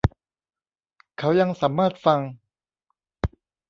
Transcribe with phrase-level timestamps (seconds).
[1.17, 2.19] เขายังสามารถฟัง